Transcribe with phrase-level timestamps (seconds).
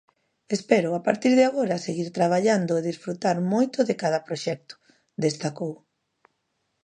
[0.57, 4.75] Espero a partir de agora seguir traballando e desfrutar moito de cada proxecto,
[5.25, 5.73] destacou.